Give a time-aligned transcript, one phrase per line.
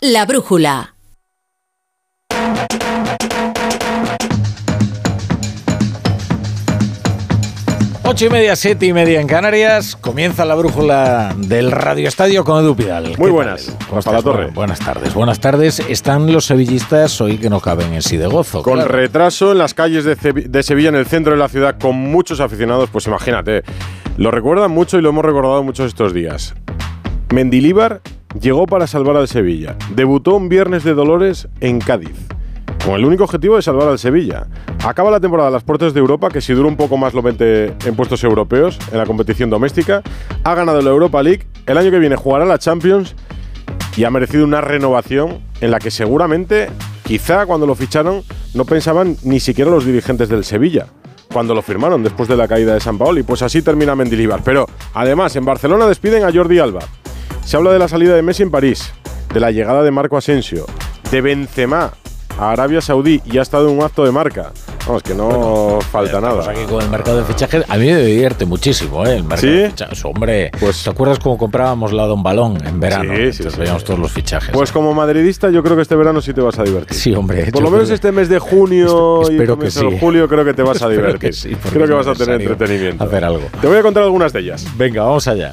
[0.00, 0.94] La brújula.
[8.04, 9.96] Ocho y media, siete y media en Canarias.
[9.96, 13.18] Comienza la brújula del Radio Estadio con Edu Pidal.
[13.18, 13.76] Muy buenas.
[13.92, 14.52] Hasta la torre.
[14.52, 15.12] Buenas tardes.
[15.14, 15.80] Buenas tardes.
[15.80, 18.62] Están los sevillistas hoy que no caben en sí de gozo.
[18.62, 18.92] Con claro.
[18.92, 22.38] retraso en las calles de, de Sevilla, en el centro de la ciudad, con muchos
[22.38, 23.64] aficionados, pues imagínate.
[24.16, 26.54] Lo recuerdan mucho y lo hemos recordado muchos estos días.
[27.30, 28.00] Mendilíbar
[28.40, 29.76] llegó para salvar al Sevilla.
[29.94, 32.16] Debutó un viernes de Dolores en Cádiz.
[32.84, 34.46] Con el único objetivo de salvar al Sevilla.
[34.84, 37.22] Acaba la temporada a las puertas de Europa, que si dura un poco más lo
[37.22, 40.02] mete en puestos europeos, en la competición doméstica.
[40.44, 41.46] Ha ganado la Europa League.
[41.66, 43.14] El año que viene jugará la Champions
[43.96, 46.68] y ha merecido una renovación en la que seguramente,
[47.04, 48.22] quizá cuando lo ficharon,
[48.54, 50.86] no pensaban ni siquiera los dirigentes del Sevilla.
[51.32, 53.18] Cuando lo firmaron después de la caída de San Paolo.
[53.18, 54.40] Y pues así termina Mendilibar.
[54.44, 56.80] Pero además, en Barcelona despiden a Jordi Alba.
[57.48, 58.92] Se habla de la salida de Messi en París,
[59.32, 60.66] de la llegada de Marco Asensio,
[61.10, 61.94] de Benzema
[62.38, 64.52] a Arabia Saudí y ha estado en un acto de marca.
[64.86, 66.50] Vamos, que no bueno, falta nada.
[66.50, 69.16] Aquí con el mercado de fichajes, a mí me divierte muchísimo, ¿eh?
[69.16, 69.58] El mercado ¿Sí?
[69.60, 70.04] de fichajes.
[70.04, 73.14] Hombre, pues, ¿te acuerdas cómo comprábamos la Don Balón en verano?
[73.16, 74.50] Sí, sí, sí, veíamos todos los fichajes.
[74.52, 74.72] Pues ¿eh?
[74.74, 76.98] como madridista, yo creo que este verano sí te vas a divertir.
[76.98, 77.50] Sí, hombre.
[77.50, 80.62] Por lo menos este mes de junio y comienzo que de julio creo que te
[80.62, 81.30] vas a divertir.
[81.30, 83.04] que creo que vas a tener entretenimiento.
[83.04, 83.44] hacer algo.
[83.58, 84.66] Te voy a contar algunas de ellas.
[84.76, 85.52] Venga, vamos allá.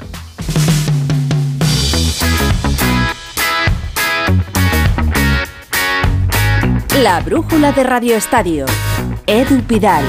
[7.02, 8.64] La brújula de Radio Estadio.
[9.26, 10.02] Edu Pidal.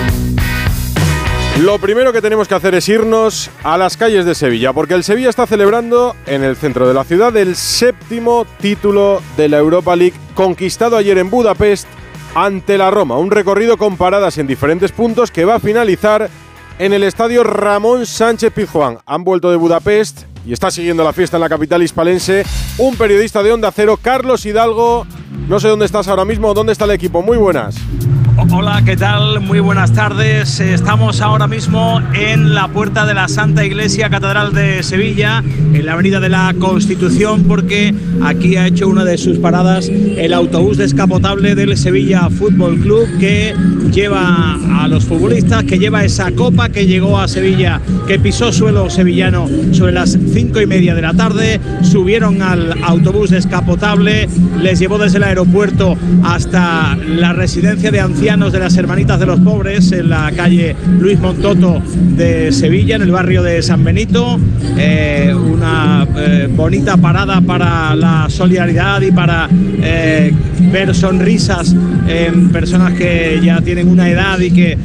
[1.60, 5.04] Lo primero que tenemos que hacer es irnos a las calles de Sevilla, porque el
[5.04, 9.98] Sevilla está celebrando en el centro de la ciudad el séptimo título de la Europa
[9.98, 11.88] League, conquistado ayer en Budapest
[12.36, 13.18] ante la Roma.
[13.18, 16.30] Un recorrido con paradas en diferentes puntos que va a finalizar
[16.80, 19.00] en el estadio Ramón Sánchez Pizjuán.
[19.06, 22.46] Han vuelto de Budapest y está siguiendo la fiesta en la capital hispalense
[22.78, 25.06] un periodista de Onda Cero, Carlos Hidalgo.
[25.48, 27.22] No sé dónde estás ahora mismo, dónde está el equipo.
[27.22, 27.78] Muy buenas.
[28.40, 29.42] Hola, ¿qué tal?
[29.42, 30.60] Muy buenas tardes.
[30.60, 35.44] Estamos ahora mismo en la puerta de la Santa Iglesia Catedral de Sevilla,
[35.74, 40.34] en la Avenida de la Constitución, porque aquí ha hecho una de sus paradas el
[40.34, 43.56] autobús descapotable del Sevilla Fútbol Club que
[43.92, 48.88] lleva a los futbolistas, que lleva esa copa que llegó a Sevilla, que pisó suelo
[48.92, 51.60] sevillano sobre las cinco y media de la tarde.
[51.82, 54.30] Subieron al autobús descapotable,
[54.62, 59.40] les llevó desde el aeropuerto hasta la residencia de ancianos de las Hermanitas de los
[59.40, 61.82] Pobres en la calle Luis Montoto
[62.18, 64.38] de Sevilla, en el barrio de San Benito.
[64.78, 69.48] Eh, una eh, bonita parada para la solidaridad y para
[69.82, 70.34] eh,
[70.74, 71.74] ver sonrisas
[72.10, 74.78] en personas que ya tienen una edad y que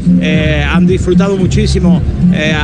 [0.73, 2.01] han disfrutado muchísimo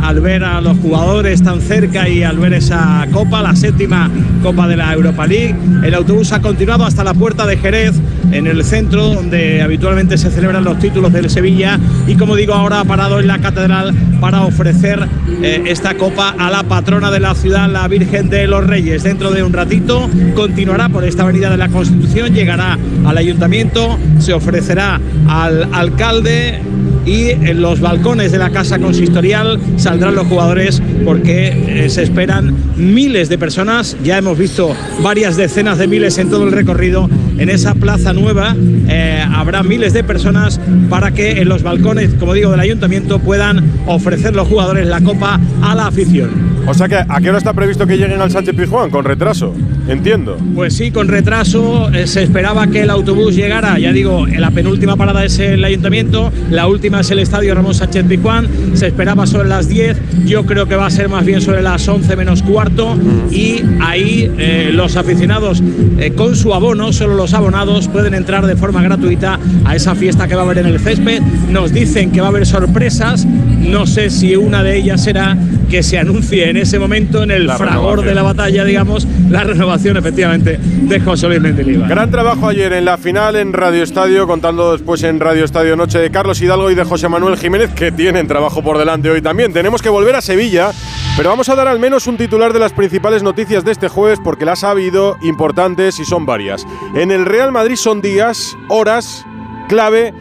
[0.02, 4.08] al ver a los jugadores tan cerca y al ver esa copa, la séptima
[4.42, 5.56] copa de la Europa League.
[5.84, 7.94] El autobús ha continuado hasta la puerta de Jerez,
[8.32, 12.80] en el centro donde habitualmente se celebran los títulos del Sevilla y como digo ahora
[12.80, 15.06] ha parado en la catedral para ofrecer
[15.42, 19.02] eh, esta copa a la patrona de la ciudad, la Virgen de los Reyes.
[19.02, 24.32] Dentro de un ratito continuará por esta avenida de la Constitución, llegará al ayuntamiento, se
[24.32, 26.60] ofrecerá al alcalde
[27.04, 31.48] y en los balcones de la casa consistorial saldrán los jugadores porque
[31.84, 33.96] eh, se esperan miles de personas.
[34.04, 37.08] Ya hemos visto varias decenas de miles en todo el recorrido.
[37.38, 38.56] En esa plaza nueva
[38.88, 40.60] eh, habrá miles de personas
[40.90, 45.40] para que en los balcones, como digo, del ayuntamiento puedan ofrecer los jugadores la copa
[45.62, 46.48] a la afición.
[46.66, 48.90] O sea que, ¿a qué hora está previsto que lleguen al Sánchez Pizjuán?
[48.90, 49.54] Con retraso,
[49.88, 50.36] entiendo.
[50.54, 54.50] Pues sí, con retraso eh, se esperaba que el autobús llegara, ya digo, en la
[54.50, 59.26] penúltima parada es el ayuntamiento, la última es el estadio Ramón Sánchez Pizjuán, se esperaba
[59.26, 62.42] sobre las 10, yo creo que va a ser más bien sobre las 11 menos
[62.42, 62.96] cuarto.
[63.30, 65.62] Y ahí eh, los aficionados
[65.98, 70.26] eh, con su abono, solo los abonados pueden entrar de forma gratuita a esa fiesta
[70.26, 73.26] que va a haber en el césped, nos dicen que va a haber sorpresas,
[73.58, 75.36] no sé si una de ellas será
[75.70, 78.06] que se anuncie en ese momento, en el La fragor renovación.
[78.06, 81.88] de la batalla, digamos, la renovación efectivamente de José Luis Mendilibar.
[81.88, 85.98] Gran trabajo ayer en la final en Radio Estadio, contando después en Radio Estadio Noche
[85.98, 89.52] de Carlos Hidalgo y de José Manuel Jiménez, que tienen trabajo por delante hoy también.
[89.52, 90.70] Tenemos que volver a Sevilla,
[91.16, 94.18] pero vamos a dar al menos un titular de las principales noticias de este jueves,
[94.24, 96.64] porque las ha habido importantes y son varias.
[96.94, 99.26] En el Real Madrid son días, horas,
[99.68, 100.14] clave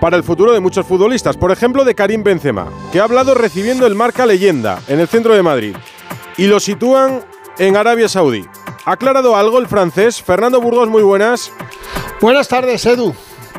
[0.00, 1.36] para el futuro de muchos futbolistas.
[1.36, 5.34] Por ejemplo, de Karim Benzema, que ha hablado recibiendo el marca leyenda en el centro
[5.34, 5.76] de Madrid.
[6.36, 7.22] Y lo sitúan
[7.58, 8.44] en Arabia Saudí.
[8.84, 10.22] ¿Ha aclarado algo el francés?
[10.22, 11.52] Fernando Burgos, muy buenas.
[12.20, 13.14] Buenas tardes, Edu.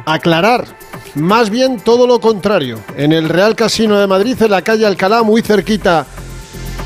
[0.05, 0.65] Aclarar.
[1.13, 2.79] Más bien todo lo contrario.
[2.95, 6.07] En el Real Casino de Madrid, en la calle Alcalá, muy cerquita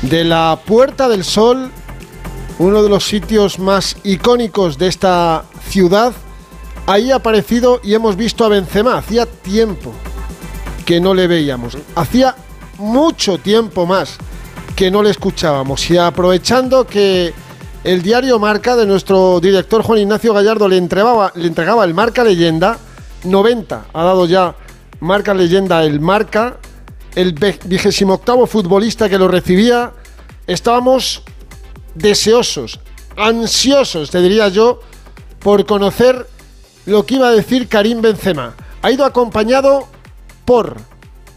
[0.02, 1.70] de la Puerta del Sol,
[2.58, 6.12] uno de los sitios más icónicos de esta ciudad,
[6.86, 8.96] ahí ha aparecido y hemos visto a Benzema.
[8.96, 9.92] Hacía tiempo
[10.84, 11.76] que no le veíamos.
[11.94, 12.34] Hacía
[12.78, 14.16] mucho tiempo más
[14.74, 15.90] que no le escuchábamos.
[15.90, 17.32] Y aprovechando que
[17.84, 22.24] el diario Marca de nuestro director Juan Ignacio Gallardo le entregaba, le entregaba el Marca
[22.24, 22.78] Leyenda,
[23.24, 24.54] 90 ha dado ya
[25.00, 26.58] Marca Leyenda el Marca,
[27.14, 29.92] el vigésimo octavo futbolista que lo recibía,
[30.46, 31.22] estábamos
[31.94, 32.80] deseosos,
[33.16, 34.80] ansiosos, te diría yo,
[35.38, 36.26] por conocer
[36.86, 38.54] lo que iba a decir Karim Benzema.
[38.82, 39.86] Ha ido acompañado
[40.44, 40.76] por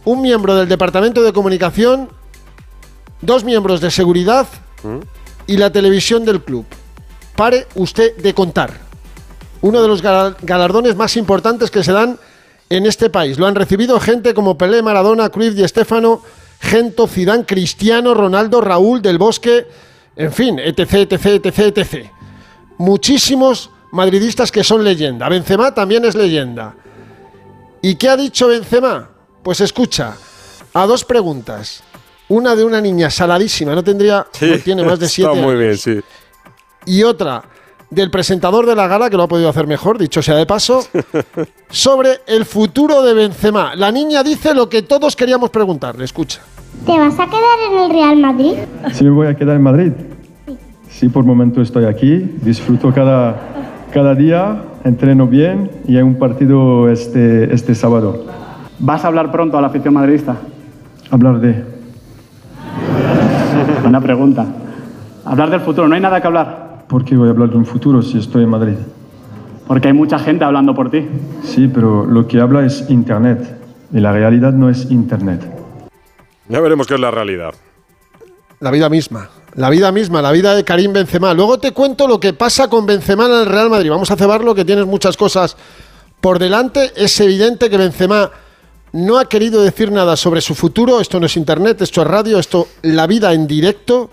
[0.06, 2.10] un miembro del Departamento de Comunicación,
[3.22, 4.48] dos miembros de seguridad
[5.48, 6.66] y la televisión del club.
[7.36, 8.74] Pare usted de contar.
[9.62, 12.18] Uno de los galardones más importantes que se dan
[12.70, 13.38] en este país.
[13.38, 16.22] Lo han recibido gente como Pelé, Maradona, Cruz y Estefano,
[16.62, 19.68] Gento, Zidane, Cristiano, Ronaldo, Raúl, Del Bosque,
[20.16, 22.12] en fin, etc, etc, etc, etc.
[22.78, 25.30] Muchísimos madridistas que son leyenda.
[25.30, 26.76] Benzema también es leyenda.
[27.82, 29.10] ¿Y qué ha dicho Benzema?
[29.44, 30.16] Pues escucha,
[30.74, 31.84] a dos preguntas.
[32.28, 34.28] Una de una niña saladísima, no tendría,
[34.64, 36.00] tiene más de siete muy bien, sí.
[36.86, 37.44] Y otra
[37.90, 40.86] del presentador de la gala, que lo ha podido hacer mejor, dicho sea de paso,
[41.70, 43.76] sobre el futuro de Benzema.
[43.76, 46.42] La niña dice lo que todos queríamos preguntarle, escucha.
[46.86, 48.54] ¿Te vas a quedar en el Real Madrid?
[48.94, 49.92] Sí, me voy a quedar en Madrid.
[50.90, 56.90] Sí, por momento estoy aquí, disfruto cada, cada día, entreno bien y hay un partido
[56.90, 58.26] este, este sábado.
[58.80, 60.38] ¿Vas a hablar pronto a la afición madridista?
[61.12, 61.54] Hablar de...
[63.82, 64.46] Buena pregunta.
[65.26, 66.86] Hablar del futuro, no hay nada que hablar.
[66.88, 68.78] ¿Por qué voy a hablar de un futuro si estoy en Madrid?
[69.68, 71.08] Porque hay mucha gente hablando por ti.
[71.44, 73.58] Sí, pero lo que habla es Internet
[73.92, 75.42] y la realidad no es Internet.
[76.48, 77.54] Ya veremos qué es la realidad.
[78.60, 79.30] La vida misma.
[79.56, 81.34] La vida misma, la vida de Karim Benzema.
[81.34, 83.90] Luego te cuento lo que pasa con Benzema en el Real Madrid.
[83.90, 85.58] Vamos a cebarlo, que tienes muchas cosas
[86.22, 86.92] por delante.
[86.96, 88.32] Es evidente que Benzema
[88.92, 91.02] no ha querido decir nada sobre su futuro.
[91.02, 94.12] Esto no es internet, esto es radio, esto la vida en directo.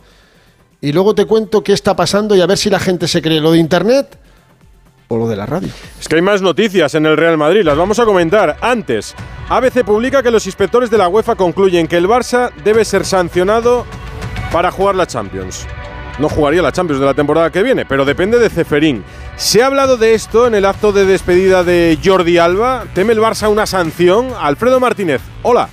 [0.80, 3.40] Y luego te cuento qué está pasando y a ver si la gente se cree
[3.40, 4.18] lo de internet
[5.08, 5.68] o lo de la radio.
[6.00, 8.56] Es que hay más noticias en el Real Madrid, las vamos a comentar.
[8.60, 9.14] Antes,
[9.48, 13.84] ABC publica que los inspectores de la UEFA concluyen que el Barça debe ser sancionado
[14.52, 15.66] para jugar la Champions.
[16.18, 19.04] No jugaría la Champions de la temporada que viene, pero depende de Ceferín.
[19.36, 22.84] Se ha hablado de esto en el acto de despedida de Jordi Alba.
[22.94, 24.28] ¿Teme el Barça una sanción?
[24.40, 25.68] Alfredo Martínez, hola.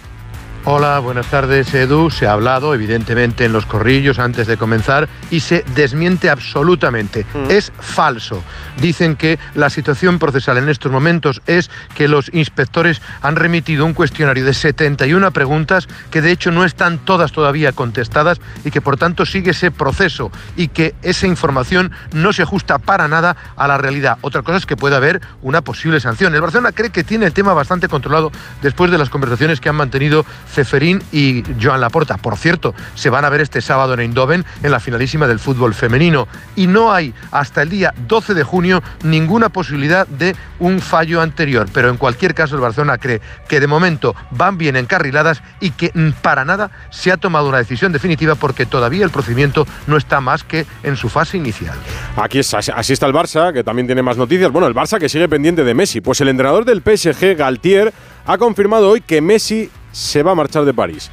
[0.65, 2.09] Hola, buenas tardes Edu.
[2.09, 7.25] Se ha hablado evidentemente en los corrillos antes de comenzar y se desmiente absolutamente.
[7.33, 7.51] Mm.
[7.51, 8.41] Es falso.
[8.79, 13.93] Dicen que la situación procesal en estos momentos es que los inspectores han remitido un
[13.93, 18.95] cuestionario de 71 preguntas que de hecho no están todas todavía contestadas y que por
[18.95, 23.77] tanto sigue ese proceso y que esa información no se ajusta para nada a la
[23.77, 24.17] realidad.
[24.21, 26.33] Otra cosa es que pueda haber una posible sanción.
[26.33, 28.31] El Barcelona cree que tiene el tema bastante controlado
[28.61, 32.17] después de las conversaciones que han mantenido Ceferín y Joan Laporta.
[32.17, 35.73] Por cierto, se van a ver este sábado en Eindhoven en la finalísima del fútbol
[35.73, 36.27] femenino.
[36.55, 41.67] Y no hay hasta el día 12 de junio ninguna posibilidad de un fallo anterior.
[41.73, 45.91] Pero en cualquier caso, el Barcelona cree que de momento van bien encarriladas y que
[46.21, 50.43] para nada se ha tomado una decisión definitiva porque todavía el procedimiento no está más
[50.43, 51.75] que en su fase inicial.
[52.15, 54.51] Aquí es, así está el Barça, que también tiene más noticias.
[54.51, 56.01] Bueno, el Barça que sigue pendiente de Messi.
[56.01, 57.93] Pues el entrenador del PSG, Galtier,
[58.25, 61.11] ha confirmado hoy que Messi se va a marchar de París.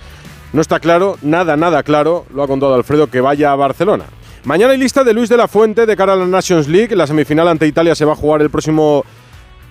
[0.52, 4.06] No está claro, nada, nada claro, lo ha contado Alfredo, que vaya a Barcelona.
[4.44, 6.96] Mañana hay lista de Luis de la Fuente de cara a la Nations League.
[6.96, 9.04] La semifinal ante Italia se va a jugar el próximo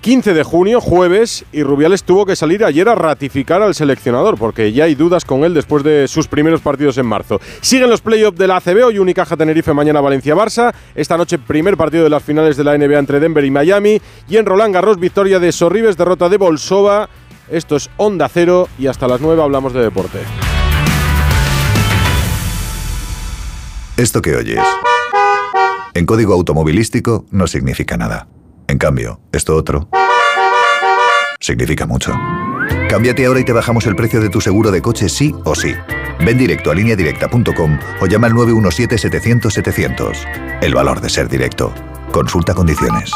[0.01, 4.71] 15 de junio, jueves, y Rubiales tuvo que salir ayer a ratificar al seleccionador, porque
[4.71, 7.41] ya hay dudas con él después de sus primeros partidos en marzo.
[7.59, 10.73] Siguen los playoffs de la ACB, hoy Unicaja Tenerife, mañana Valencia-Barça.
[10.95, 14.01] Esta noche, primer partido de las finales de la NBA entre Denver y Miami.
[14.29, 17.09] Y en Roland Garros, victoria de Sorribes, derrota de Bolsova.
[17.51, 20.19] Esto es Onda Cero y hasta las 9 hablamos de deporte.
[23.97, 24.63] Esto que oyes,
[25.93, 28.27] en código automovilístico no significa nada.
[28.67, 29.89] En cambio, esto otro
[31.39, 32.13] significa mucho.
[32.89, 35.73] Cámbiate ahora y te bajamos el precio de tu seguro de coche sí o sí.
[36.25, 40.59] Ven directo a lineadirecta.com o llama al 917-700-700.
[40.61, 41.73] El valor de ser directo.
[42.11, 43.11] Consulta condiciones.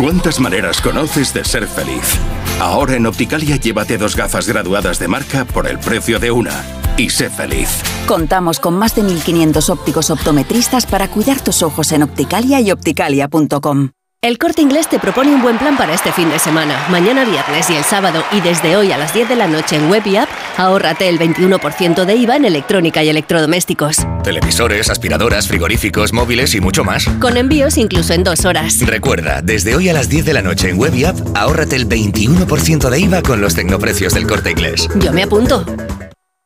[0.00, 2.18] ¿Cuántas maneras conoces de ser feliz?
[2.58, 6.64] Ahora en Opticalia llévate dos gafas graduadas de marca por el precio de una.
[6.96, 7.82] Y sé feliz.
[8.06, 13.90] Contamos con más de 1.500 ópticos optometristas para cuidar tus ojos en Opticalia y opticalia.com.
[14.24, 16.86] El Corte Inglés te propone un buen plan para este fin de semana.
[16.88, 19.90] Mañana viernes y el sábado y desde hoy a las 10 de la noche en
[19.90, 23.98] web y app, ahórrate el 21% de IVA en electrónica y electrodomésticos.
[24.22, 27.06] Televisores, aspiradoras, frigoríficos, móviles y mucho más.
[27.20, 28.80] Con envíos incluso en dos horas.
[28.80, 31.86] Recuerda, desde hoy a las 10 de la noche en web y app, ahórrate el
[31.86, 34.88] 21% de IVA con los tecnoprecios del Corte Inglés.
[35.00, 35.66] Yo me apunto.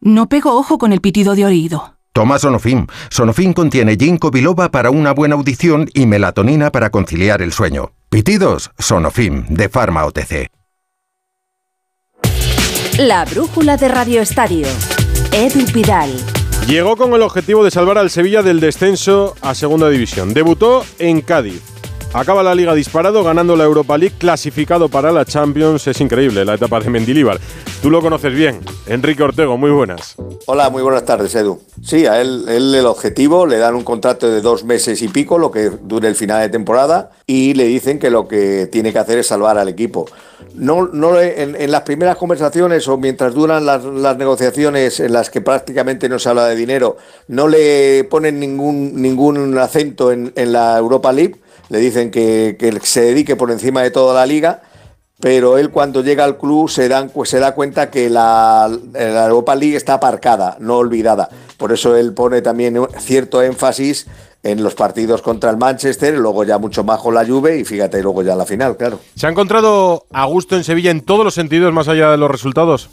[0.00, 1.97] No pego ojo con el pitido de oído.
[2.18, 2.84] Toma Sonofim.
[3.10, 7.92] Sonofim contiene ginkgo biloba para una buena audición y melatonina para conciliar el sueño.
[8.10, 10.50] Pitidos, Sonofim, de Pharma OTC.
[12.98, 14.66] La brújula de Radio Estadio.
[15.30, 16.10] Edu Pidal.
[16.66, 20.34] Llegó con el objetivo de salvar al Sevilla del descenso a Segunda División.
[20.34, 21.77] Debutó en Cádiz.
[22.14, 25.86] Acaba la liga disparado, ganando la Europa League, clasificado para la Champions.
[25.86, 27.38] Es increíble la etapa de Mendilíbar.
[27.82, 28.60] Tú lo conoces bien.
[28.86, 30.16] Enrique Ortego, muy buenas.
[30.46, 31.60] Hola, muy buenas tardes, Edu.
[31.82, 35.50] Sí, a él, el objetivo, le dan un contrato de dos meses y pico, lo
[35.50, 39.18] que dure el final de temporada, y le dicen que lo que tiene que hacer
[39.18, 40.06] es salvar al equipo.
[40.54, 45.28] No, no en, en las primeras conversaciones o mientras duran las, las, negociaciones en las
[45.28, 46.96] que prácticamente no se habla de dinero,
[47.28, 51.36] no le ponen ningún, ningún acento en, en la Europa League
[51.68, 54.62] le dicen que, que, se dedique por encima de toda la liga,
[55.20, 59.26] pero él cuando llega al club se, dan, pues se da cuenta que la, la,
[59.26, 61.28] Europa League está aparcada, no olvidada.
[61.56, 64.06] Por eso él pone también cierto énfasis
[64.42, 68.00] en los partidos contra el Manchester, luego ya mucho más con la Juve y fíjate
[68.02, 69.00] luego ya la final, claro.
[69.16, 72.30] ¿Se ha encontrado a gusto en Sevilla en todos los sentidos más allá de los
[72.30, 72.88] resultados?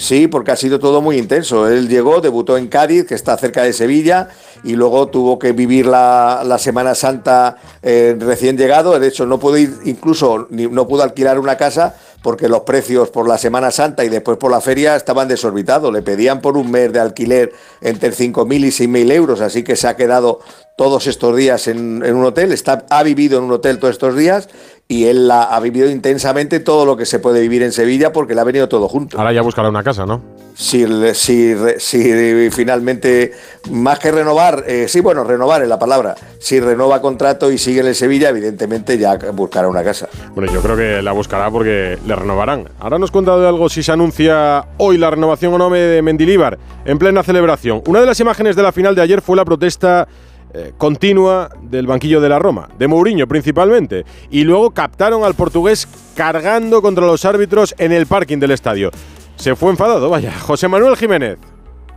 [0.00, 1.68] Sí, porque ha sido todo muy intenso.
[1.68, 4.30] Él llegó, debutó en Cádiz, que está cerca de Sevilla,
[4.64, 8.98] y luego tuvo que vivir la, la Semana Santa eh, recién llegado.
[8.98, 13.28] De hecho, no pudo ir, incluso no pudo alquilar una casa porque los precios por
[13.28, 15.92] la Semana Santa y después por la feria estaban desorbitados.
[15.92, 17.52] Le pedían por un mes de alquiler
[17.82, 20.40] entre 5.000 y 6.000 euros, así que se ha quedado
[20.78, 24.16] todos estos días en, en un hotel, está, ha vivido en un hotel todos estos
[24.16, 24.48] días
[24.90, 28.34] y él la, ha vivido intensamente todo lo que se puede vivir en Sevilla porque
[28.34, 29.16] le ha venido todo junto.
[29.16, 30.20] Ahora ya buscará una casa, ¿no?
[30.56, 33.32] Si, si, si finalmente,
[33.70, 37.86] más que renovar, eh, sí, bueno, renovar es la palabra, si renova contrato y sigue
[37.86, 40.08] en Sevilla, evidentemente ya buscará una casa.
[40.34, 42.68] Bueno, yo creo que la buscará porque le renovarán.
[42.80, 46.58] Ahora nos contado de algo si se anuncia hoy la renovación o no de Mendilíbar
[46.84, 47.80] en plena celebración.
[47.86, 50.08] Una de las imágenes de la final de ayer fue la protesta
[50.52, 55.86] eh, continua del banquillo de la Roma, de Mourinho principalmente, y luego captaron al portugués
[56.14, 58.90] cargando contra los árbitros en el parking del estadio.
[59.36, 60.38] Se fue enfadado, vaya.
[60.38, 61.38] José Manuel Jiménez.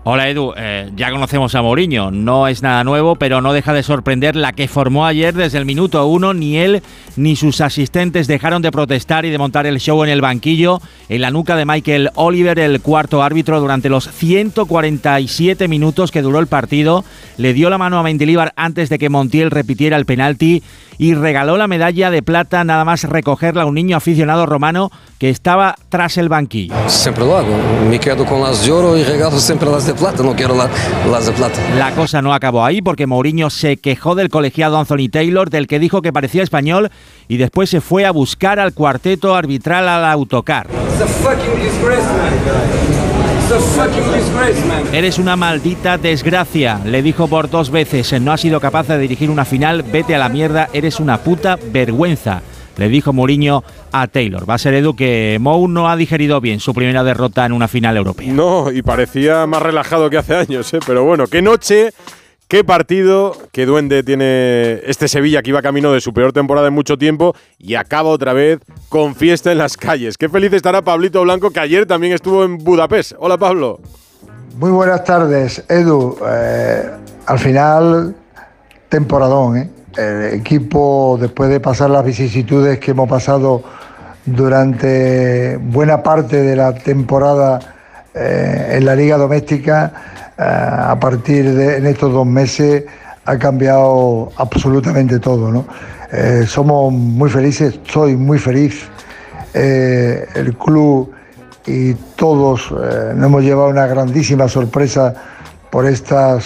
[0.05, 3.83] Hola Edu, eh, ya conocemos a Mourinho, no es nada nuevo, pero no deja de
[3.83, 6.33] sorprender la que formó ayer desde el minuto uno.
[6.33, 6.83] Ni él
[7.15, 11.21] ni sus asistentes dejaron de protestar y de montar el show en el banquillo, en
[11.21, 16.47] la nuca de Michael Oliver, el cuarto árbitro, durante los 147 minutos que duró el
[16.47, 17.05] partido.
[17.37, 20.63] Le dio la mano a Mendilibar antes de que Montiel repitiera el penalti
[20.97, 25.29] y regaló la medalla de plata nada más recogerla a un niño aficionado romano que
[25.29, 26.75] estaba tras el banquillo.
[26.87, 27.55] Siempre lo hago,
[27.89, 30.69] me quedo con las de oro y regalo siempre las de plata, no quiero la,
[31.09, 31.59] las de plata.
[31.77, 35.79] La cosa no acabó ahí porque Mourinho se quejó del colegiado Anthony Taylor, del que
[35.79, 36.89] dijo que parecía español
[37.27, 40.67] y después se fue a buscar al cuarteto arbitral al autocar.
[44.91, 48.19] Eres una maldita desgracia, le dijo por dos veces.
[48.21, 51.57] No has sido capaz de dirigir una final, vete a la mierda, eres una puta
[51.71, 52.41] vergüenza.
[52.77, 54.49] Le dijo Mourinho a Taylor.
[54.49, 57.67] Va a ser Edu que Mou no ha digerido bien su primera derrota en una
[57.67, 58.31] final europea.
[58.31, 60.79] No, y parecía más relajado que hace años, ¿eh?
[60.85, 61.91] pero bueno, qué noche
[62.53, 66.73] Qué partido, qué duende tiene este Sevilla que iba camino de su peor temporada en
[66.75, 70.19] mucho tiempo y acaba otra vez con fiesta en las calles.
[70.19, 73.13] Qué feliz estará Pablito Blanco que ayer también estuvo en Budapest.
[73.17, 73.79] Hola Pablo.
[74.59, 76.15] Muy buenas tardes, Edu.
[76.29, 76.91] Eh,
[77.25, 78.15] al final,
[78.87, 79.57] temporadón.
[79.57, 79.69] ¿eh?
[79.97, 83.61] El equipo, después de pasar las vicisitudes que hemos pasado
[84.25, 87.59] durante buena parte de la temporada
[88.15, 89.93] eh, en la liga doméstica,
[90.37, 92.85] eh, a partir de en estos dos meses
[93.25, 95.51] ha cambiado absolutamente todo.
[95.51, 95.65] ¿no?
[96.11, 98.89] Eh, somos muy felices, soy muy feliz.
[99.53, 101.11] El club
[101.67, 105.13] y todos nos hemos llevado una grandísima sorpresa
[105.69, 106.39] por esta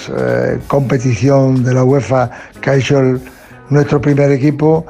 [0.68, 3.22] competición de la UEFA que ha hecho el,
[3.70, 4.86] nuestro primer equipo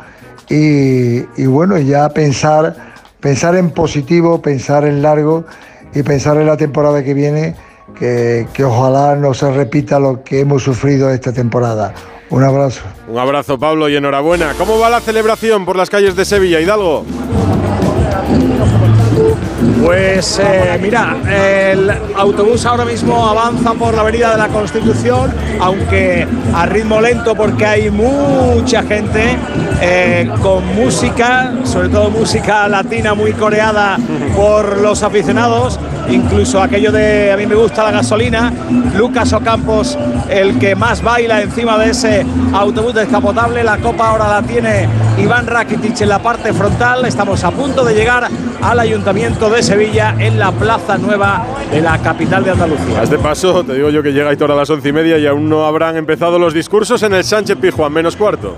[0.50, 2.76] y, y, bueno, ya pensar,
[3.20, 5.46] pensar en positivo, pensar en largo
[5.94, 7.56] y pensar en la temporada que viene
[7.98, 11.94] que, que ojalá no se repita lo que hemos sufrido esta temporada.
[12.30, 12.82] Un abrazo.
[13.08, 14.54] Un abrazo, Pablo, y enhorabuena.
[14.58, 17.06] ¿Cómo va la celebración por las calles de Sevilla, Hidalgo?
[19.88, 26.28] Pues eh, mira, el autobús ahora mismo avanza por la avenida de la Constitución, aunque
[26.54, 29.38] a ritmo lento porque hay mucha gente
[29.80, 33.98] eh, con música, sobre todo música latina muy coreada
[34.36, 35.80] por los aficionados,
[36.10, 38.52] incluso aquello de a mí me gusta la gasolina,
[38.94, 39.98] Lucas Ocampos
[40.30, 45.48] el que más baila encima de ese autobús descapotable, la copa ahora la tiene Iván
[45.48, 48.28] Rakitic en la parte frontal, estamos a punto de llegar
[48.62, 53.00] al Ayuntamiento de Sevilla en la Plaza Nueva de la capital de Andalucía.
[53.00, 55.26] A este paso, te digo yo que llega Aitor a las once y media y
[55.26, 58.58] aún no habrán empezado los discursos en el Sánchez Pijuán, menos cuarto.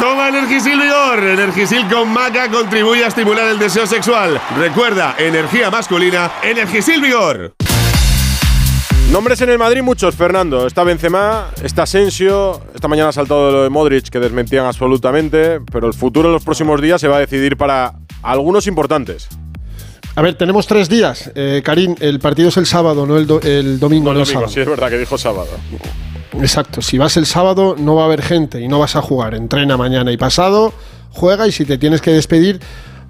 [0.00, 1.18] Toma Energisil Vigor.
[1.18, 4.40] Energisil con maca contribuye a estimular el deseo sexual.
[4.58, 7.54] Recuerda, energía masculina, Energisil Vigor.
[9.12, 10.66] Nombres en el Madrid muchos, Fernando.
[10.66, 12.60] Está Benzema, está Asensio.
[12.74, 15.60] Esta mañana ha saltado lo de Modric, que desmentían absolutamente.
[15.60, 17.92] Pero el futuro en los próximos días se va a decidir para
[18.22, 19.28] algunos importantes.
[20.16, 21.30] A ver, tenemos tres días.
[21.34, 24.10] Eh, Karim, el partido es el sábado, no el, do- el domingo.
[24.12, 24.52] No, no el domingo, sábado.
[24.52, 25.48] sí, es verdad que dijo sábado.
[26.40, 29.34] Exacto, si vas el sábado no va a haber gente y no vas a jugar.
[29.34, 30.72] Entrena mañana y pasado,
[31.10, 32.60] juega y si te tienes que despedir.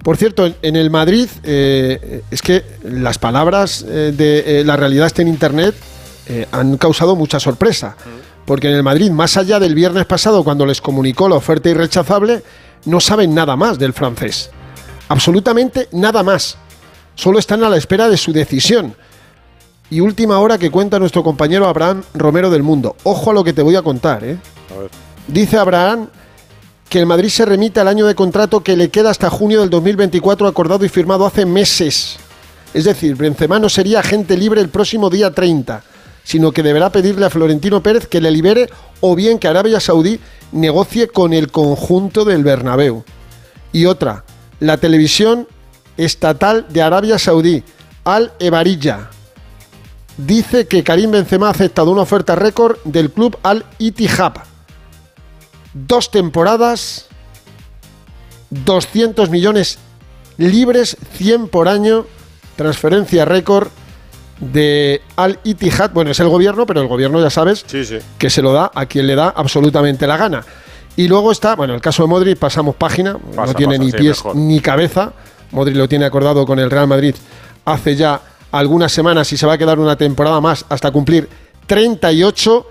[0.03, 5.07] Por cierto, en- el Madrid eh, es que las palabras eh, de eh, la realidad
[5.07, 5.75] está en Internet
[6.51, 7.95] han causado mucha sorpresa.
[8.45, 12.41] Porque en el Madrid, más allá del viernes pasado, cuando les comunicó la oferta irrechazable,
[12.85, 14.49] no saben nada más del francés.
[15.07, 16.57] Absolutamente nada más.
[17.15, 18.95] Solo están a la espera de su decisión.
[19.89, 22.95] Y última hora que cuenta nuestro compañero Abraham Romero del Mundo.
[23.03, 24.37] Ojo a lo que te voy a contar, ¿eh?
[24.75, 24.91] A ver.
[25.27, 26.07] Dice Abraham
[26.89, 29.69] que el Madrid se remite al año de contrato que le queda hasta junio del
[29.69, 32.17] 2024 acordado y firmado hace meses.
[32.73, 35.83] Es decir, Benzema no sería agente libre el próximo día 30,
[36.23, 38.69] sino que deberá pedirle a Florentino Pérez que le libere
[39.01, 40.19] o bien que Arabia Saudí
[40.51, 43.03] negocie con el conjunto del Bernabéu.
[43.71, 44.25] Y otra,
[44.59, 45.47] la televisión
[45.97, 47.63] estatal de Arabia Saudí,
[48.03, 49.09] Al Evarilla,
[50.17, 54.33] dice que Karim Benzema ha aceptado una oferta récord del club Al Ittihad.
[55.73, 57.07] Dos temporadas,
[58.49, 59.77] 200 millones
[60.37, 62.05] libres, 100 por año,
[62.55, 63.69] transferencia récord
[64.39, 65.91] de Al Ittihad.
[65.91, 67.97] Bueno, es el gobierno, pero el gobierno ya sabes Sí, sí.
[68.17, 70.43] que se lo da a quien le da absolutamente la gana.
[70.97, 73.91] Y luego está, bueno, el caso de Modric, pasamos página, Pasa, no tiene pasa, ni
[73.91, 74.35] sí, pies mejor.
[74.37, 75.11] ni cabeza.
[75.51, 77.15] Modric lo tiene acordado con el Real Madrid
[77.65, 81.29] hace ya algunas semanas y se va a quedar una temporada más hasta cumplir
[81.67, 82.67] 38.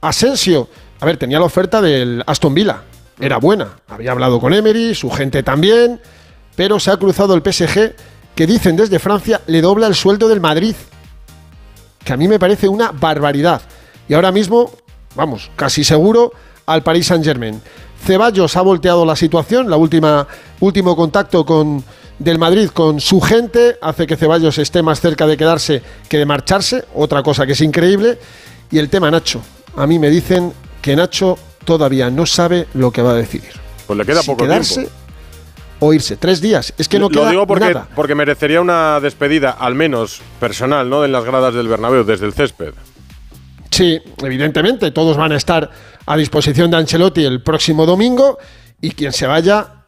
[0.00, 0.68] Asensio,
[1.00, 2.82] a ver, tenía la oferta del Aston Villa,
[3.18, 6.00] era buena, había hablado con Emery, su gente también,
[6.54, 7.94] pero se ha cruzado el PSG
[8.34, 10.76] que dicen desde Francia le dobla el sueldo del Madrid
[12.06, 13.60] que a mí me parece una barbaridad.
[14.08, 14.70] Y ahora mismo,
[15.16, 16.32] vamos, casi seguro
[16.64, 17.60] al Paris Saint-Germain.
[18.02, 20.26] Ceballos ha volteado la situación, la última
[20.60, 21.82] último contacto con
[22.18, 26.26] del Madrid con su gente hace que Ceballos esté más cerca de quedarse que de
[26.26, 28.18] marcharse, otra cosa que es increíble,
[28.70, 29.40] y el tema Nacho.
[29.76, 33.50] A mí me dicen que Nacho todavía no sabe lo que va a decidir.
[33.86, 34.90] Pues le queda Si poco quedarse tiempo.
[35.80, 37.88] o irse, tres días, es que no Lo queda digo porque, nada.
[37.94, 41.04] porque merecería una despedida, al menos personal, ¿no?
[41.04, 42.72] En las gradas del Bernabéu, desde el césped.
[43.70, 45.70] Sí, evidentemente, todos van a estar
[46.06, 48.38] a disposición de Ancelotti el próximo domingo
[48.80, 49.82] y quien se vaya,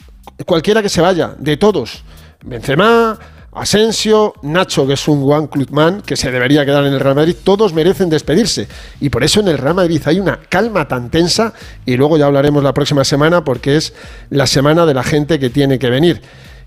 [0.45, 2.03] cualquiera que se vaya, de todos,
[2.45, 3.19] Benzema,
[3.53, 7.17] Asensio, Nacho, que es un One Club Man, que se debería quedar en el Real
[7.17, 8.69] Madrid, todos merecen despedirse.
[9.01, 11.53] Y por eso en el Real Madrid hay una calma tan tensa,
[11.85, 13.93] y luego ya hablaremos la próxima semana, porque es
[14.31, 16.23] la semana de la gente que tiene que venir.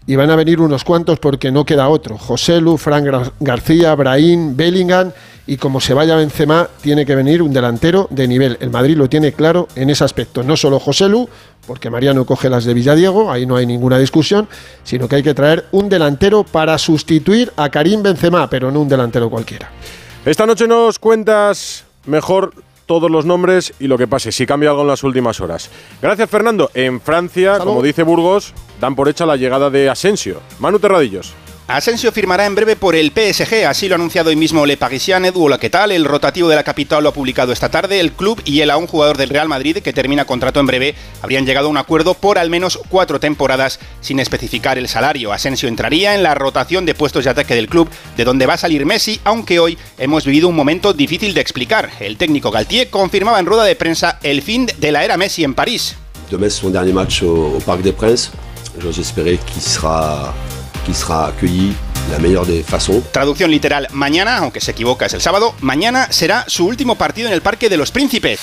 [0.07, 2.17] Y van a venir unos cuantos porque no queda otro.
[2.17, 5.11] José Lu, Fran Gar- García, Brahim, Bellingham,
[5.47, 8.57] y como se vaya Benzema, tiene que venir un delantero de nivel.
[8.59, 10.43] El Madrid lo tiene claro en ese aspecto.
[10.43, 11.27] No solo José Lu,
[11.65, 14.47] porque Mariano coge las de Villadiego, ahí no hay ninguna discusión,
[14.83, 18.89] sino que hay que traer un delantero para sustituir a Karim Benzema, pero no un
[18.89, 19.69] delantero cualquiera.
[20.25, 22.53] Esta noche nos cuentas mejor
[22.85, 25.69] todos los nombres y lo que pase, si cambia algo en las últimas horas.
[26.01, 26.69] Gracias, Fernando.
[26.73, 30.41] En Francia, como dice Burgos, dan por hecha la llegada de Asensio.
[30.59, 31.33] Manu Terradillos.
[31.73, 35.23] Asensio firmará en breve por el PSG, así lo ha anunciado hoy mismo Le Parisien.
[35.23, 35.93] Edu, hola, ¿qué tal?
[35.93, 38.01] El rotativo de la capital lo ha publicado esta tarde.
[38.01, 40.95] El club y el a un jugador del Real Madrid que termina contrato en breve
[41.21, 45.31] habrían llegado a un acuerdo por al menos cuatro temporadas sin especificar el salario.
[45.31, 48.57] Asensio entraría en la rotación de puestos de ataque del club, de donde va a
[48.57, 51.89] salir Messi, aunque hoy hemos vivido un momento difícil de explicar.
[52.01, 55.53] El técnico Galtier confirmaba en rueda de prensa el fin de la era Messi en
[55.53, 55.95] París.
[56.49, 58.31] Son dernier match au, Parc des Princes.
[58.97, 60.33] Espérer qu'il sera,
[60.83, 61.75] qu'il sera accueilli
[62.07, 63.01] de la meilleure des façons.
[63.11, 67.33] Traducción literal, mañana, aunque se equivoca es el sábado, mañana será su último partido en
[67.33, 68.39] el Parque de los Príncipes.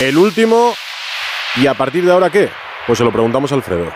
[0.00, 0.74] El último.
[1.56, 2.48] ¿Y a partir de ahora qué?
[2.86, 3.86] Pues se lo preguntamos a Alfredo.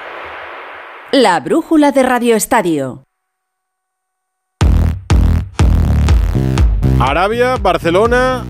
[1.12, 3.04] La brújula de Radio Estadio.
[6.98, 8.44] Arabia, Barcelona,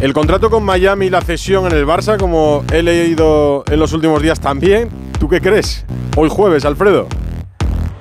[0.00, 3.92] el contrato con Miami y la cesión en el Barça, como he leído en los
[3.92, 4.88] últimos días también.
[5.18, 5.84] ¿Tú qué crees?
[6.16, 7.08] Hoy jueves, Alfredo.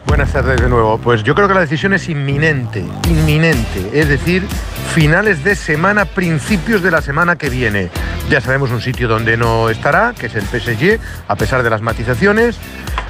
[0.07, 0.99] Buenas tardes de nuevo.
[0.99, 3.89] Pues yo creo que la decisión es inminente, inminente.
[3.91, 4.47] Es decir,
[4.93, 7.89] finales de semana, principios de la semana que viene.
[8.29, 11.81] Ya sabemos un sitio donde no estará, que es el PSG, a pesar de las
[11.81, 12.57] matizaciones.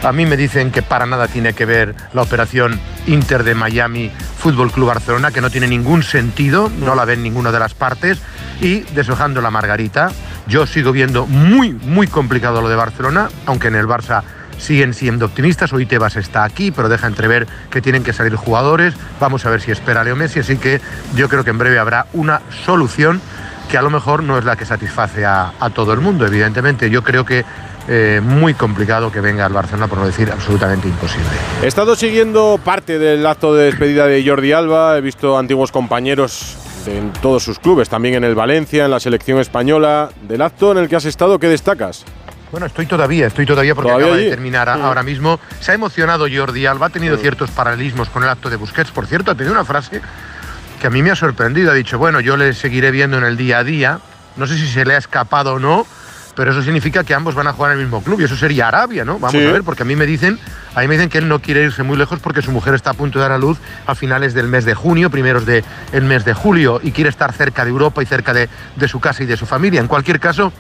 [0.04, 4.12] A mí me dicen que para nada tiene que ver la operación Inter de Miami
[4.38, 8.20] Fútbol Club Barcelona, que no tiene ningún sentido, no la ven ninguna de las partes.
[8.62, 10.12] Y deshojando la margarita,
[10.48, 14.24] yo sigo viendo muy, muy complicado lo de Barcelona, aunque en el Barça
[14.58, 15.74] siguen siendo optimistas.
[15.74, 18.94] Hoy Tebas está aquí, pero deja entrever que tienen que salir jugadores.
[19.20, 20.40] Vamos a ver si espera Leo Messi.
[20.40, 20.82] Así que
[21.16, 23.22] yo creo que en breve habrá una solución
[23.70, 26.90] que a lo mejor no es la que satisface a, todo el mundo, evidentemente.
[26.90, 27.44] Yo creo que
[27.88, 31.28] eh, muy complicado que venga al Barcelona, por no decir absolutamente imposible.
[31.64, 34.98] He estado siguiendo parte del acto de despedida de Jordi Alba.
[34.98, 39.40] He visto antiguos compañeros en todos sus clubes, también en el Valencia, en la selección
[39.40, 40.10] española.
[40.28, 42.06] Del acto en el que has estado, ¿qué destacas?
[42.56, 44.24] Bueno, estoy todavía, estoy todavía porque ¿Todavía acaba allí?
[44.28, 44.82] de terminar a- Mm.
[44.86, 45.42] ahora mismo.
[45.60, 48.92] Se ha emocionado Jordi Alba, ha tenido ciertos paralelismos con el acto de Busquets.
[48.92, 50.00] Por cierto, ha tenido una frase
[50.80, 51.70] que a mí me ha sorprendido.
[51.72, 54.00] Ha dicho, bueno, yo le seguiré viendo en el día a día.
[54.38, 55.86] No sé si se le ha escapado o no,
[56.34, 58.70] pero eso significa que ambos van a jugar en el mismo club y eso sería
[58.70, 59.16] Arabia, ¿no?
[59.20, 59.46] Vamos Sí.
[59.46, 60.40] a ver, porque a mí me dicen,
[60.76, 62.92] a mí me dicen que él no quiere irse muy lejos porque su mujer está
[62.92, 66.04] a punto de dar a luz a finales del mes de junio, primeros del el
[66.04, 69.24] mes de julio, y quiere estar cerca de Europa y cerca de, de su casa
[69.24, 69.82] y de su familia.
[69.82, 70.54] En cualquier caso,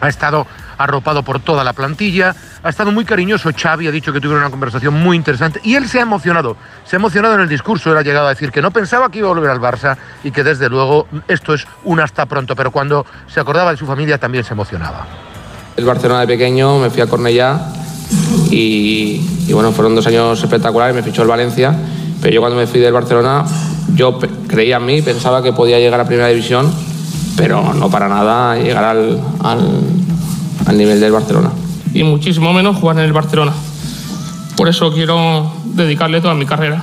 [0.00, 0.46] ha estado
[0.78, 3.50] arropado por toda la plantilla, ha estado muy cariñoso.
[3.56, 6.56] Xavi ha dicho que tuvieron una conversación muy interesante y él se ha emocionado.
[6.84, 7.92] Se ha emocionado en el discurso.
[7.92, 10.30] Él ha llegado a decir que no pensaba que iba a volver al Barça y
[10.30, 14.18] que desde luego esto es un hasta pronto, pero cuando se acordaba de su familia
[14.18, 15.06] también se emocionaba.
[15.76, 17.60] El Barcelona de pequeño, me fui a Cornellá
[18.50, 21.74] y, bueno, fueron dos años espectaculares, me fichó el Valencia,
[22.20, 23.44] pero yo cuando me fui del Barcelona,
[23.94, 26.72] yo creía en mí, pensaba que podía llegar a Primera División,
[27.36, 29.20] pero no para nada llegar al,
[30.66, 31.50] al nivel del Barcelona.
[31.92, 33.52] y muchísimo menos jugar en el Barcelona.
[34.56, 36.82] Por eso quiero dedicarle toda mi carrera.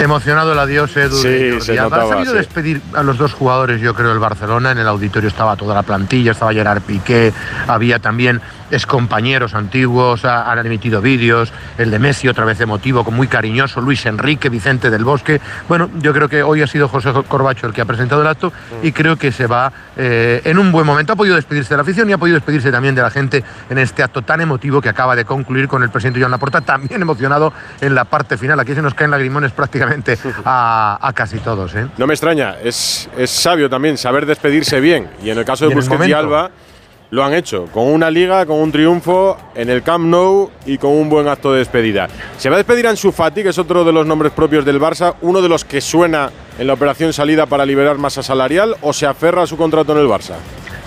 [0.00, 1.16] Emocionado el adiós, Edu.
[1.16, 2.38] Sí, se notaba, Ha sabido sí.
[2.38, 4.70] despedir a los dos jugadores, yo creo, el Barcelona.
[4.70, 7.32] En el auditorio estaba toda la plantilla, estaba Gerard Piqué,
[7.66, 13.14] había también excompañeros antiguos, ha- han emitido vídeos, el de Messi otra vez emotivo, con
[13.14, 15.40] muy cariñoso, Luis Enrique, Vicente del Bosque.
[15.68, 18.52] Bueno, yo creo que hoy ha sido José Corbacho el que ha presentado el acto
[18.82, 21.12] y creo que se va eh, en un buen momento.
[21.12, 23.78] Ha podido despedirse de la afición y ha podido despedirse también de la gente en
[23.78, 27.52] este acto tan emotivo que acaba de concluir con el presidente Joan Laporta, también emocionado
[27.80, 28.58] en la parte final.
[28.60, 31.74] Aquí se nos caen lagrimones prácticamente a, a casi todos.
[31.74, 31.86] ¿eh?
[31.98, 35.08] No me extraña, es, es sabio también saber despedirse bien.
[35.22, 36.12] Y en el caso de Busquets y.
[36.12, 36.50] Alba,
[37.10, 37.66] lo han hecho.
[37.72, 41.52] Con una liga, con un triunfo en el Camp Nou y con un buen acto
[41.52, 42.08] de despedida.
[42.36, 45.14] Se va a despedir Ansu Fati, que es otro de los nombres propios del Barça,
[45.22, 49.06] uno de los que suena en la operación salida para liberar masa salarial, o se
[49.06, 50.34] aferra a su contrato en el Barça.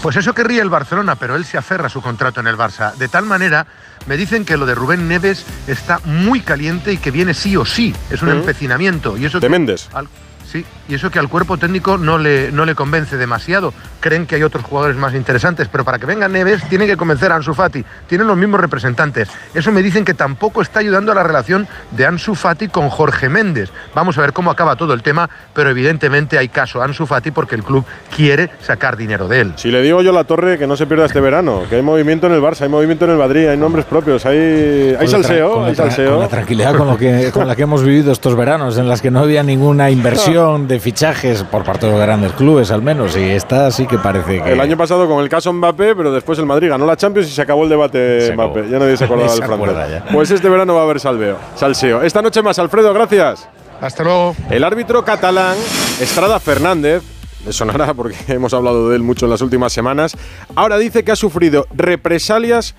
[0.02, 2.94] Pues eso querría el Barcelona, pero él se aferra a su contrato en el Barça.
[2.96, 3.68] De tal manera,
[4.08, 7.66] me dicen que lo de Rubén Neves está muy caliente y que viene sí o
[7.66, 7.94] sí.
[8.10, 8.38] Es un Ujú.
[8.40, 9.16] empecinamiento.
[9.16, 9.90] Y eso De que Méndez.
[9.94, 10.08] al-
[10.52, 13.74] sí, y eso que al cuerpo técnico no le, no le convence demasiado.
[14.00, 17.32] Creen que hay otros jugadores más interesantes, pero para que venga Neves tiene que convencer
[17.32, 17.84] a Ansu Fati.
[18.08, 19.30] Tienen los mismos representantes.
[19.54, 23.30] Eso me dicen que tampoco está ayudando a la relación de Ansu Fati con Jorge
[23.30, 23.72] Méndez.
[23.96, 27.32] Vamos a ver cómo acaba todo el tema, pero evidentemente hay caso a Ansu Fati
[27.32, 27.86] porque el club
[28.16, 29.54] quiere sacar dinero de él.
[29.56, 31.82] Si le digo yo a la torre que no se pierda este verano, que hay
[31.82, 35.66] movimiento en el Barça, hay movimiento en el Madrid, hay nombres propios, hay, hay salseo,
[35.66, 36.12] hay salseo.
[36.12, 39.02] Con la tranquilidad con, lo que, con la que hemos vivido estos veranos, en las
[39.02, 43.16] que no había ninguna inversión de fichajes por parte de los grandes clubes, al menos.
[43.16, 44.52] Y esta sí que parece que.
[44.52, 47.32] El año pasado con el caso Mbappé, pero después el Madrid ganó la Champions y
[47.32, 48.50] se acabó el debate Se acabó.
[48.54, 48.70] Mbappé.
[48.70, 49.90] Ya nadie se acordaba del francés.
[49.92, 50.06] ya.
[50.12, 52.02] Pues este verano va a haber salveo, salseo.
[52.02, 53.48] Esta noche más, Alfredo, gracias.
[53.80, 54.36] Hasta luego.
[54.50, 55.56] El árbitro catalán,
[56.00, 57.04] Estrada Fernández,
[57.46, 60.16] le sonará porque hemos hablado de él mucho en las últimas semanas,
[60.56, 62.76] ahora dice que ha sufrido represalias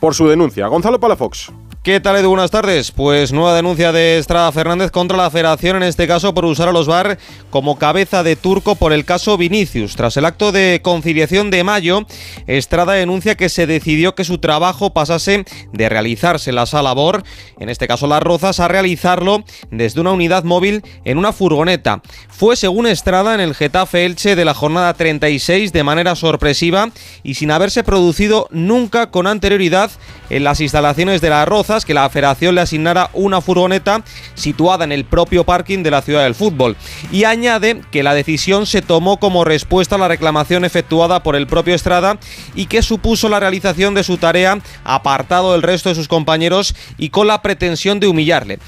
[0.00, 0.66] por su denuncia.
[0.68, 1.50] Gonzalo Palafox.
[1.86, 2.30] ¿Qué tal, Edu?
[2.30, 2.90] Buenas tardes.
[2.90, 6.72] Pues nueva denuncia de Estrada Fernández contra la Federación, en este caso por usar a
[6.72, 7.16] los VAR
[7.48, 9.94] como cabeza de turco por el caso Vinicius.
[9.94, 12.04] Tras el acto de conciliación de mayo,
[12.48, 17.22] Estrada denuncia que se decidió que su trabajo pasase de realizarse en la sala BOR,
[17.60, 22.02] en este caso Las Rozas, a realizarlo desde una unidad móvil en una furgoneta.
[22.28, 26.88] Fue, según Estrada, en el Getafe Elche de la jornada 36 de manera sorpresiva
[27.22, 29.92] y sin haberse producido nunca con anterioridad
[30.30, 34.02] en las instalaciones de Las Rozas que la federación le asignara una furgoneta
[34.34, 36.76] situada en el propio parking de la ciudad del fútbol.
[37.12, 41.46] Y añade que la decisión se tomó como respuesta a la reclamación efectuada por el
[41.46, 42.18] propio Estrada
[42.54, 47.10] y que supuso la realización de su tarea apartado del resto de sus compañeros y
[47.10, 48.58] con la pretensión de humillarle.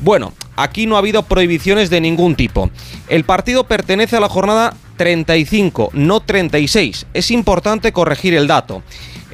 [0.00, 2.70] Bueno, aquí no ha habido prohibiciones de ningún tipo.
[3.08, 7.06] El partido pertenece a la jornada 35, no 36.
[7.14, 8.82] Es importante corregir el dato.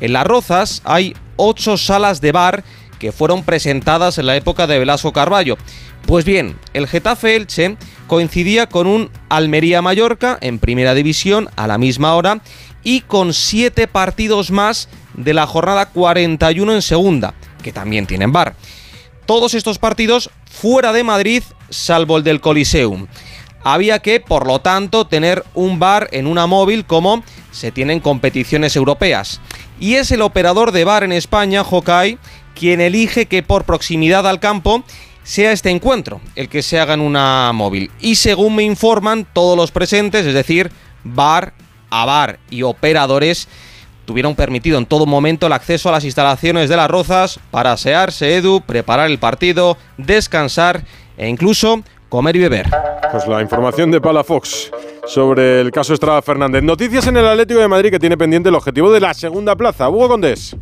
[0.01, 2.65] En Las Rozas hay 8 salas de bar
[3.01, 5.57] que fueron presentadas en la época de Velasco Carballo.
[6.07, 11.79] Pues bien, el Getafe Elche coincidía con un Almería Mallorca en primera división a la
[11.79, 12.41] misma hora
[12.85, 18.55] y con siete partidos más de la jornada 41 en segunda, que también tienen bar.
[19.27, 23.07] Todos estos partidos fuera de Madrid, salvo el del Coliseum.
[23.63, 28.75] Había que, por lo tanto, tener un bar en una móvil como se tienen competiciones
[28.75, 29.41] europeas.
[29.79, 32.19] Y es el operador de bar en España, Hokai,
[32.61, 34.85] quien elige que por proximidad al campo
[35.23, 37.91] sea este encuentro el que se haga en una móvil.
[38.01, 40.71] Y según me informan todos los presentes, es decir,
[41.03, 41.55] bar
[41.89, 43.49] a bar y operadores,
[44.05, 48.37] tuvieron permitido en todo momento el acceso a las instalaciones de las Rozas para asearse,
[48.37, 50.85] Edu, preparar el partido, descansar
[51.17, 52.67] e incluso comer y beber.
[53.11, 54.71] Pues la información de Palafox
[55.07, 56.63] sobre el caso Estrada Fernández.
[56.63, 59.89] Noticias en el Atlético de Madrid que tiene pendiente el objetivo de la segunda plaza.
[59.89, 60.55] Hugo Condés.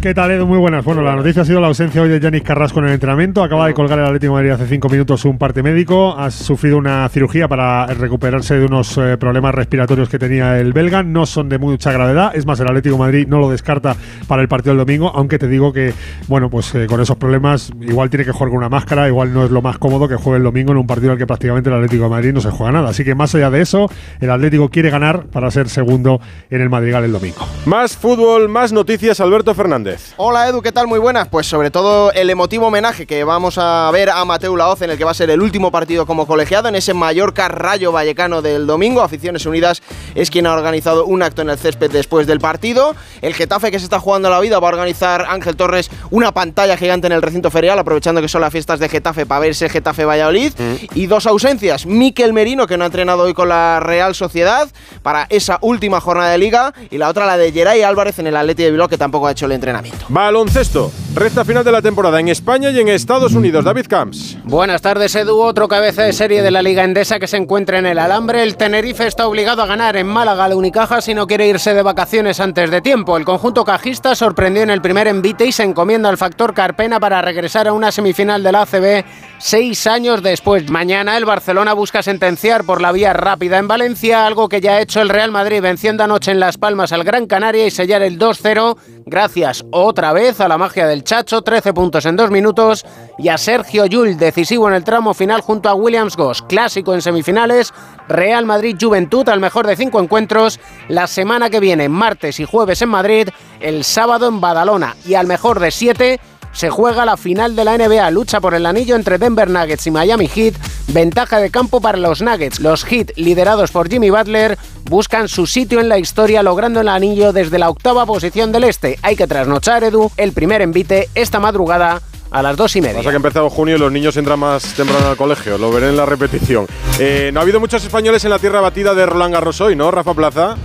[0.00, 0.46] ¿Qué tal, Edu?
[0.46, 0.84] Muy buenas.
[0.84, 3.42] Bueno, la noticia ha sido la ausencia hoy de Yanis Carrasco en el entrenamiento.
[3.42, 6.16] Acaba de colgar el Atlético de Madrid hace cinco minutos un parte médico.
[6.16, 11.02] Ha sufrido una cirugía para recuperarse de unos eh, problemas respiratorios que tenía el belga.
[11.02, 12.30] No son de mucha gravedad.
[12.36, 13.96] Es más, el Atlético de Madrid no lo descarta
[14.28, 15.10] para el partido del domingo.
[15.12, 15.92] Aunque te digo que,
[16.28, 19.08] bueno, pues eh, con esos problemas, igual tiene que jugar con una máscara.
[19.08, 21.26] Igual no es lo más cómodo que juegue el domingo en un partido al que
[21.26, 22.90] prácticamente el Atlético de Madrid no se juega nada.
[22.90, 26.20] Así que más allá de eso, el Atlético quiere ganar para ser segundo
[26.50, 27.44] en el Madrigal el domingo.
[27.66, 29.77] Más fútbol, más noticias, Alberto Fernández.
[30.16, 30.86] Hola Edu, ¿qué tal?
[30.86, 31.28] Muy buenas.
[31.28, 34.98] Pues sobre todo el emotivo homenaje que vamos a ver a Mateu Laoz en el
[34.98, 38.66] que va a ser el último partido como colegiado en ese Mallorca Rayo Vallecano del
[38.66, 39.02] domingo.
[39.02, 39.82] Aficiones Unidas
[40.14, 42.94] es quien ha organizado un acto en el césped después del partido.
[43.22, 46.76] El Getafe que se está jugando la vida va a organizar Ángel Torres una pantalla
[46.76, 50.04] gigante en el recinto ferial, aprovechando que son las fiestas de Getafe para verse Getafe
[50.04, 50.52] Valladolid.
[50.94, 51.86] Y dos ausencias.
[51.86, 54.68] Miquel Merino, que no ha entrenado hoy con la Real Sociedad
[55.02, 56.74] para esa última jornada de liga.
[56.90, 59.32] Y la otra, la de Geray Álvarez en el Atleti de Bilbao, que tampoco ha
[59.32, 59.67] hecho el entrenamiento.
[60.08, 60.90] Baloncesto.
[61.18, 63.64] Recta final de la temporada en España y en Estados Unidos.
[63.64, 64.38] David Camps.
[64.44, 65.40] Buenas tardes, Edu.
[65.40, 68.44] Otro cabeza de serie de la Liga Endesa que se encuentra en el alambre.
[68.44, 71.82] El Tenerife está obligado a ganar en Málaga la Unicaja si no quiere irse de
[71.82, 73.16] vacaciones antes de tiempo.
[73.16, 77.20] El conjunto cajista sorprendió en el primer envite y se encomienda al factor Carpena para
[77.20, 79.04] regresar a una semifinal de la ACB
[79.38, 80.70] seis años después.
[80.70, 84.80] Mañana el Barcelona busca sentenciar por la vía rápida en Valencia, algo que ya ha
[84.80, 88.20] hecho el Real Madrid venciendo anoche en Las Palmas al Gran Canaria y sellar el
[88.20, 88.76] 2-0
[89.06, 92.84] gracias otra vez a la magia del Chacho, 13 puntos en dos minutos,
[93.16, 97.00] y a Sergio Yul, decisivo en el tramo final junto a Williams Goss, clásico en
[97.00, 97.72] semifinales,
[98.08, 102.82] Real Madrid Juventud al mejor de cinco encuentros, la semana que viene, martes y jueves
[102.82, 106.20] en Madrid, el sábado en Badalona, y al mejor de siete,
[106.58, 109.92] se juega la final de la NBA, lucha por el anillo entre Denver Nuggets y
[109.92, 110.54] Miami Heat,
[110.88, 112.58] ventaja de campo para los Nuggets.
[112.58, 117.32] Los Heat, liderados por Jimmy Butler, buscan su sitio en la historia logrando el anillo
[117.32, 118.98] desde la octava posición del este.
[119.02, 122.96] Hay que trasnochar, Edu, el primer envite esta madrugada a las dos y media.
[122.96, 125.90] Pasa que ha empezado junio y los niños entran más temprano al colegio, lo veré
[125.90, 126.66] en la repetición.
[126.98, 129.92] Eh, no ha habido muchos españoles en la tierra batida de Roland Garros hoy, ¿no,
[129.92, 130.56] Rafa Plaza?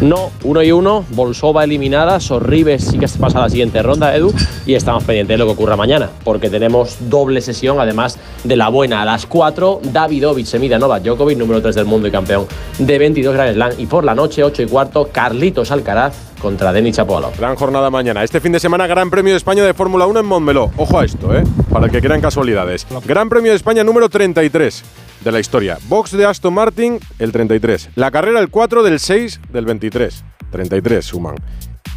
[0.00, 4.14] No, uno y uno, Bolsova eliminada, Sorribes sí que se pasa a la siguiente ronda,
[4.14, 4.30] Edu,
[4.66, 8.68] y estamos pendientes de lo que ocurra mañana, porque tenemos doble sesión, además de la
[8.68, 9.00] buena.
[9.00, 12.46] A las 4, Davidovich se mide a Novak Djokovic, número 3 del mundo y campeón
[12.78, 16.96] de 22 Grand Slam, y por la noche, 8 y cuarto, Carlitos Alcaraz contra Denis
[16.96, 17.36] Chapovalov.
[17.36, 18.22] Gran jornada mañana.
[18.22, 20.70] Este fin de semana, Gran Premio de España de Fórmula 1 en Montmeló.
[20.76, 21.44] Ojo a esto, ¿eh?
[21.70, 22.86] Para el que quieran casualidades.
[23.04, 24.84] Gran Premio de España número 33
[25.24, 25.78] de la historia.
[25.88, 27.90] Box de Aston Martin, el 33.
[27.94, 30.24] La carrera, el 4 del 6 del 23.
[30.50, 31.34] 33 suman.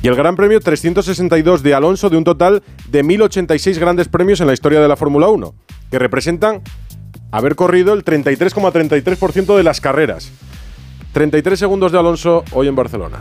[0.02, 4.47] Y el Gran Premio 362 de Alonso de un total de 1086 grandes premios en
[4.47, 5.54] la historia de la Fórmula 1,
[5.91, 6.62] que representan
[7.32, 10.32] haber corrido el 33,33% de las carreras.
[11.12, 13.17] 33 segundos de Alonso hoy en Barcelona.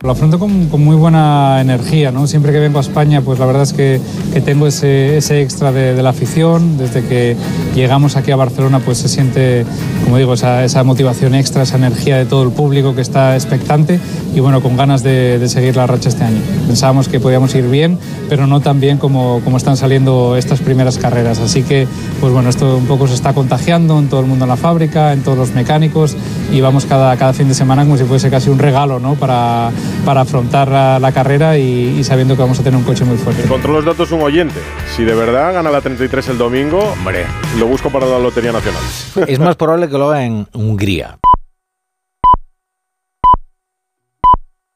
[0.00, 2.28] Lo afronto con, muy buena energía, ¿no?
[2.28, 4.00] Siempre que vengo a España, pues la verdad es que,
[4.32, 6.78] que tengo ese, ese extra de, la afición.
[6.78, 7.36] Desde que
[7.74, 9.66] llegamos aquí a Barcelona, pues se siente,
[10.04, 13.98] como digo, esa, esa motivación extra, esa energía de todo el público que está expectante
[14.36, 16.38] y bueno, con ganas de, de seguir la racha este año.
[16.68, 20.96] Pensábamos que podíamos ir bien, pero no tan bien como, como están saliendo estas primeras
[20.98, 21.40] carreras.
[21.40, 21.88] Así que,
[22.20, 25.12] pues bueno, esto un poco se está contagiando en todo el mundo en la fábrica,
[25.12, 26.16] en todos los mecánicos
[26.52, 29.16] y vamos cada, cada fin de semana como si fuese casi un regalo, ¿no?
[29.16, 29.72] Para,
[30.04, 33.16] para afrontar la, la carrera y, y sabiendo que vamos a tener un coche muy
[33.16, 33.42] fuerte.
[33.42, 34.60] Encontró los datos un oyente.
[34.96, 37.24] Si de verdad gana la 33 el domingo, hombre,
[37.58, 38.82] lo busco para la Lotería Nacional.
[39.26, 41.18] Es más probable que lo haga en Hungría.